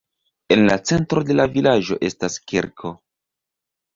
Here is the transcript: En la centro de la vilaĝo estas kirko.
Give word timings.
En 0.53 0.63
la 0.69 0.77
centro 0.91 1.23
de 1.27 1.35
la 1.35 1.45
vilaĝo 1.57 1.99
estas 2.09 2.37
kirko. 2.53 2.95